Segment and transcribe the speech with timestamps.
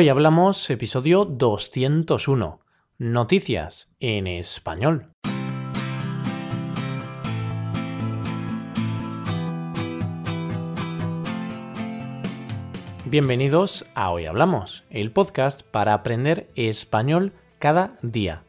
[0.00, 2.60] Hoy hablamos episodio 201,
[2.98, 5.10] Noticias en español.
[13.06, 18.44] Bienvenidos a Hoy Hablamos, el podcast para aprender español cada día.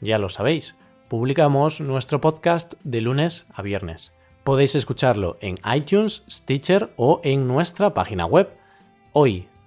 [0.00, 0.74] Ya lo sabéis,
[1.10, 4.14] publicamos nuestro podcast de lunes a viernes.
[4.42, 8.56] Podéis escucharlo en iTunes, Stitcher o en nuestra página web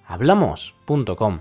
[0.07, 1.39] hoyhablamos.com.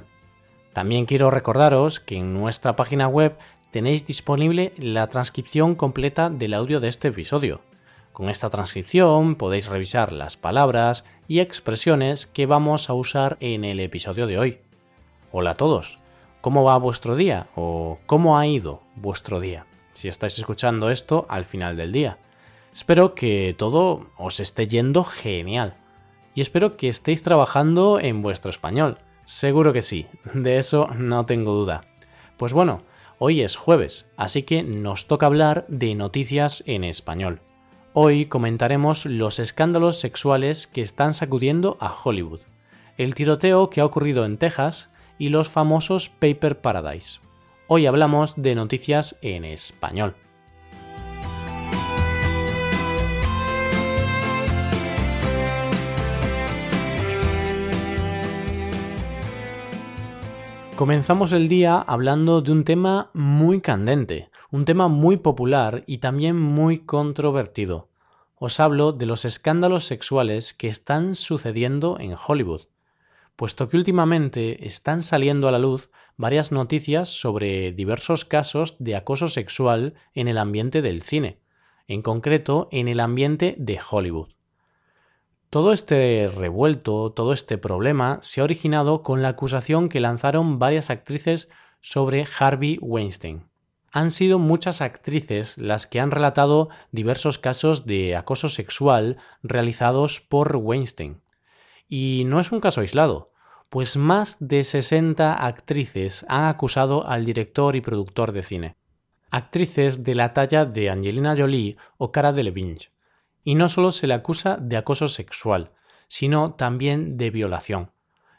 [0.72, 3.36] También quiero recordaros que en nuestra página web
[3.70, 7.60] tenéis disponible la transcripción completa del audio de este episodio.
[8.12, 13.80] Con esta transcripción podéis revisar las palabras y expresiones que vamos a usar en el
[13.80, 14.58] episodio de hoy.
[15.33, 15.98] Hola a todos,
[16.41, 19.66] ¿cómo va vuestro día o cómo ha ido vuestro día?
[19.92, 22.19] Si estáis escuchando esto al final del día.
[22.72, 25.74] Espero que todo os esté yendo genial
[26.36, 28.98] y espero que estéis trabajando en vuestro español.
[29.24, 31.80] Seguro que sí, de eso no tengo duda.
[32.36, 32.82] Pues bueno,
[33.18, 37.41] hoy es jueves, así que nos toca hablar de noticias en español.
[37.94, 42.41] Hoy comentaremos los escándalos sexuales que están sacudiendo a Hollywood,
[42.98, 47.20] el tiroteo que ha ocurrido en Texas y los famosos Paper Paradise.
[47.66, 50.14] Hoy hablamos de noticias en español.
[60.77, 66.38] Comenzamos el día hablando de un tema muy candente, un tema muy popular y también
[66.38, 67.88] muy controvertido.
[68.34, 72.66] Os hablo de los escándalos sexuales que están sucediendo en Hollywood,
[73.36, 79.28] puesto que últimamente están saliendo a la luz varias noticias sobre diversos casos de acoso
[79.28, 81.40] sexual en el ambiente del cine,
[81.88, 84.36] en concreto en el ambiente de Hollywood.
[85.50, 90.91] Todo este revuelto, todo este problema se ha originado con la acusación que lanzaron varias
[90.91, 91.48] actrices
[91.80, 93.44] sobre Harvey Weinstein.
[93.92, 100.57] Han sido muchas actrices las que han relatado diversos casos de acoso sexual realizados por
[100.57, 101.23] Weinstein.
[101.89, 103.30] Y no es un caso aislado,
[103.70, 108.77] pues más de 60 actrices han acusado al director y productor de cine.
[109.30, 112.95] Actrices de la talla de Angelina Jolie o Cara Delevingne
[113.46, 115.70] y no solo se le acusa de acoso sexual,
[116.08, 117.92] sino también de violación.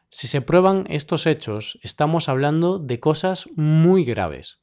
[0.09, 4.59] Si se prueban estos hechos, estamos hablando de cosas muy graves.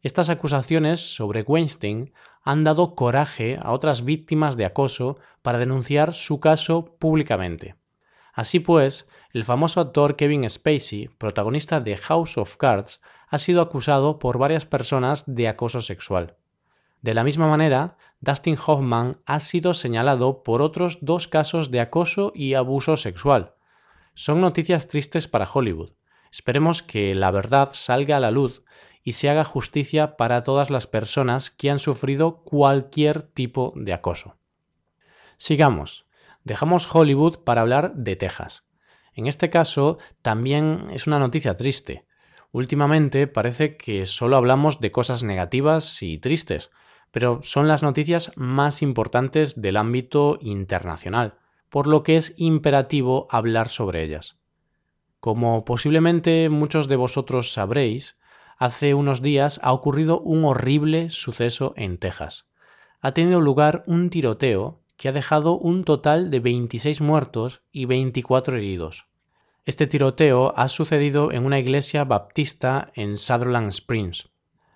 [0.00, 2.12] Estas acusaciones sobre Weinstein
[2.44, 7.74] han dado coraje a otras víctimas de acoso para denunciar su caso públicamente.
[8.32, 14.20] Así pues, el famoso actor Kevin Spacey, protagonista de House of Cards, ha sido acusado
[14.20, 16.36] por varias personas de acoso sexual.
[17.02, 22.32] De la misma manera, Dustin Hoffman ha sido señalado por otros dos casos de acoso
[22.34, 23.54] y abuso sexual.
[24.14, 25.90] Son noticias tristes para Hollywood.
[26.30, 28.62] Esperemos que la verdad salga a la luz
[29.02, 34.36] y se haga justicia para todas las personas que han sufrido cualquier tipo de acoso.
[35.36, 36.06] Sigamos.
[36.44, 38.64] Dejamos Hollywood para hablar de Texas.
[39.14, 42.06] En este caso también es una noticia triste.
[42.52, 46.70] Últimamente parece que solo hablamos de cosas negativas y tristes,
[47.12, 51.34] pero son las noticias más importantes del ámbito internacional,
[51.68, 54.38] por lo que es imperativo hablar sobre ellas.
[55.20, 58.16] Como posiblemente muchos de vosotros sabréis,
[58.58, 62.46] hace unos días ha ocurrido un horrible suceso en Texas.
[63.00, 68.56] Ha tenido lugar un tiroteo que ha dejado un total de 26 muertos y 24
[68.56, 69.06] heridos.
[69.64, 74.31] Este tiroteo ha sucedido en una iglesia baptista en Sutherland Springs.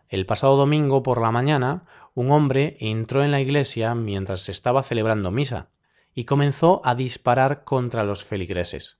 [0.08, 1.84] El pasado domingo por la mañana,
[2.14, 5.68] un hombre entró en la iglesia mientras se estaba celebrando misa
[6.14, 8.98] y comenzó a disparar contra los feligreses.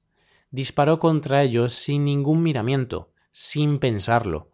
[0.50, 4.50] Disparó contra ellos sin ningún miramiento, sin pensarlo.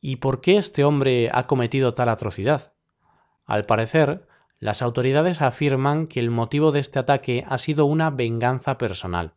[0.00, 2.72] ¿Y por qué este hombre ha cometido tal atrocidad?
[3.46, 4.26] Al parecer,
[4.58, 9.34] las autoridades afirman que el motivo de este ataque ha sido una venganza personal.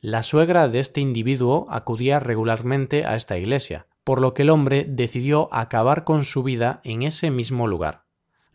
[0.00, 4.86] La suegra de este individuo acudía regularmente a esta iglesia, por lo que el hombre
[4.88, 8.04] decidió acabar con su vida en ese mismo lugar.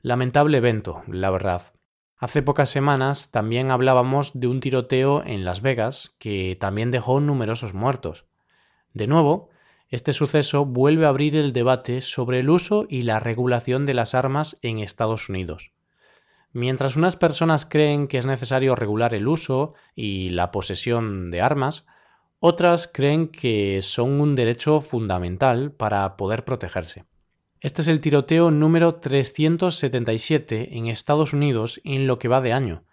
[0.02, 1.74] Lamentable evento, la verdad.
[2.18, 7.76] Hace pocas semanas también hablábamos de un tiroteo en Las Vegas que también dejó numerosos
[7.76, 8.26] muertos.
[8.94, 9.50] De nuevo,
[9.90, 14.16] este suceso vuelve a abrir el debate sobre el uso y la regulación de las
[14.16, 15.72] armas en Estados Unidos.
[16.52, 21.86] Mientras unas personas creen que es necesario regular el uso y la posesión de armas,
[22.46, 27.06] otras creen que son un derecho fundamental para poder protegerse.
[27.62, 32.84] Este es el tiroteo número 377 en Estados Unidos en lo que va de año,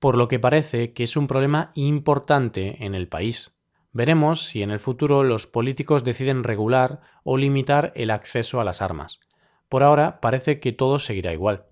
[0.00, 3.52] por lo que parece que es un problema importante en el país.
[3.92, 8.82] Veremos si en el futuro los políticos deciden regular o limitar el acceso a las
[8.82, 9.20] armas.
[9.68, 11.66] Por ahora parece que todo seguirá igual.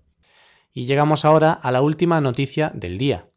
[0.71, 3.27] Y llegamos ahora a la última noticia del día.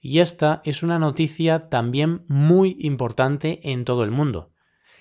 [0.00, 4.52] Y esta es una noticia también muy importante en todo el mundo.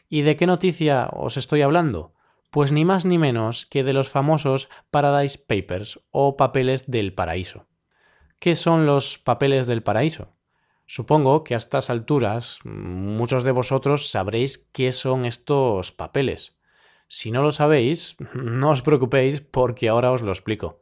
[0.10, 2.14] ¿Y de qué noticia os estoy hablando?
[2.52, 7.68] Pues ni más ni menos que de los famosos Paradise Papers o papeles del paraíso.
[8.40, 10.36] ¿Qué son los papeles del paraíso?
[10.86, 16.58] Supongo que a estas alturas muchos de vosotros sabréis qué son estos papeles.
[17.08, 20.82] Si no lo sabéis, no os preocupéis porque ahora os lo explico.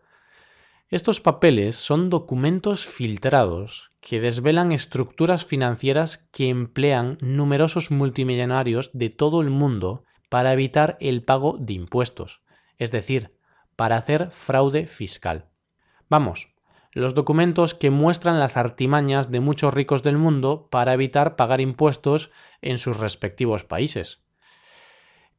[0.90, 9.40] Estos papeles son documentos filtrados que desvelan estructuras financieras que emplean numerosos multimillonarios de todo
[9.40, 12.42] el mundo para evitar el pago de impuestos,
[12.78, 13.38] es decir,
[13.78, 15.46] para hacer fraude fiscal.
[16.10, 16.54] Vamos,
[16.92, 22.30] los documentos que muestran las artimañas de muchos ricos del mundo para evitar pagar impuestos
[22.62, 24.22] en sus respectivos países.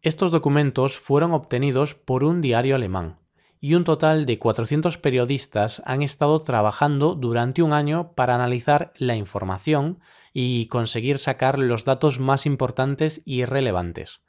[0.01, 3.19] Estos documentos fueron obtenidos por un diario alemán,
[3.65, 9.17] y un total de 400 periodistas han estado trabajando durante un año para analizar la
[9.17, 10.01] información
[10.35, 14.21] y conseguir sacar los datos más importantes y relevantes.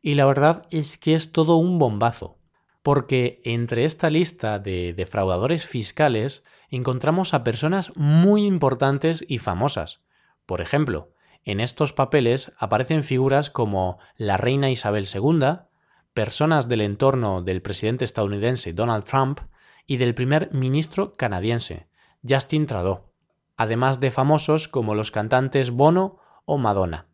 [0.00, 2.38] Y la verdad es que es todo un bombazo,
[2.82, 10.00] porque entre esta lista de defraudadores fiscales encontramos a personas muy importantes y famosas.
[10.46, 11.12] Por ejemplo,
[11.44, 15.66] en estos papeles aparecen figuras como la reina Isabel II,
[16.14, 19.40] personas del entorno del presidente estadounidense Donald Trump
[19.86, 21.88] y del primer ministro canadiense,
[22.26, 23.12] Justin Trudeau,
[23.56, 27.08] además de famosos como los cantantes Bono o Madonna.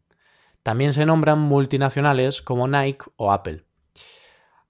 [0.63, 3.65] También se nombran multinacionales como Nike o Apple.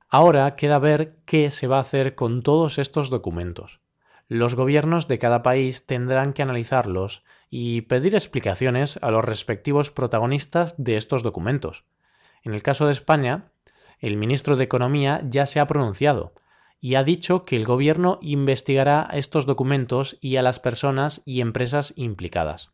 [0.09, 3.81] Ahora queda ver qué se va a hacer con todos estos documentos.
[4.29, 10.77] Los gobiernos de cada país tendrán que analizarlos y pedir explicaciones a los respectivos protagonistas
[10.79, 11.85] de estos documentos.
[12.45, 13.51] En el caso de España,
[14.01, 16.33] el ministro de Economía ya se ha pronunciado
[16.81, 21.93] y ha dicho que el gobierno investigará estos documentos y a las personas y empresas
[21.97, 22.71] implicadas.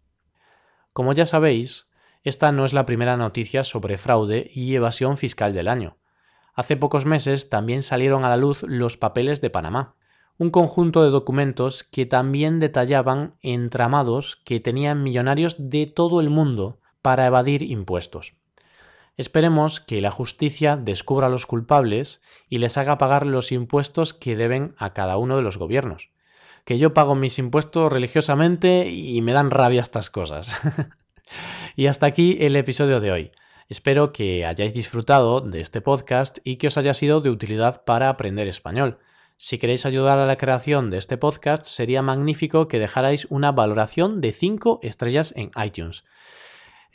[0.93, 1.89] Como ya sabéis,
[2.23, 5.97] esta no es la primera noticia sobre fraude y evasión fiscal del año.
[6.55, 9.95] Hace pocos meses también salieron a la luz los papeles de Panamá,
[10.39, 16.79] un conjunto de documentos que también detallaban entramados que tenían millonarios de todo el mundo
[17.03, 18.35] para evadir impuestos.
[19.17, 24.37] Esperemos que la justicia descubra a los culpables y les haga pagar los impuestos que
[24.37, 26.11] deben a cada uno de los gobiernos.
[26.65, 30.55] Que yo pago mis impuestos religiosamente y me dan rabia estas cosas.
[31.77, 33.33] y hasta aquí el episodio de hoy.
[33.69, 38.09] Espero que hayáis disfrutado de este podcast y que os haya sido de utilidad para
[38.11, 38.99] aprender español.
[39.39, 44.21] Si queréis ayudar a la creación de este podcast, sería magnífico que dejarais una valoración
[44.21, 46.05] de 5 estrellas en iTunes.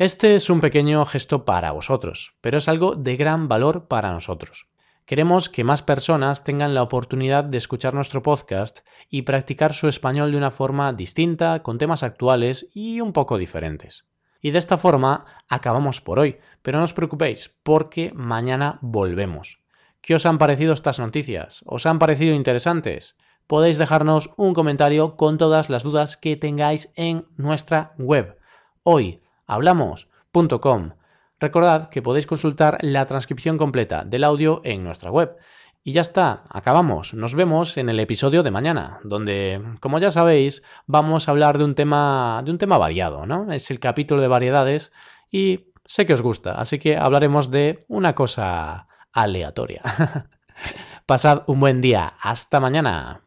[0.02, 4.66] Este es un pequeño gesto para vosotros, pero es algo de gran valor para nosotros.
[5.06, 8.80] Queremos que más personas tengan la oportunidad de escuchar nuestro podcast
[9.12, 14.06] y practicar su español de una forma distinta, con temas actuales y un poco diferentes.
[14.42, 19.60] Y de esta forma acabamos por hoy, pero no os preocupéis, porque mañana volvemos.
[20.02, 21.62] ¿Qué os han parecido estas noticias?
[21.68, 23.18] ¿Os han parecido interesantes?
[23.46, 28.40] Podéis dejarnos un comentario con todas las dudas que tengáis en nuestra web.
[28.82, 29.22] Hoy
[29.52, 30.92] hablamos.com.
[31.40, 35.36] Recordad que podéis consultar la transcripción completa del audio en nuestra web
[35.84, 37.14] y ya está, acabamos.
[37.14, 41.66] Nos vemos en el episodio de mañana, donde, como ya sabéis, vamos a hablar de
[41.66, 43.52] un tema, de un tema variado, ¿no?
[43.52, 44.92] Es el capítulo de variedades
[45.30, 49.82] y sé que os gusta, así que hablaremos de una cosa aleatoria.
[51.06, 52.14] Pasad un buen día.
[52.22, 53.22] Hasta mañana.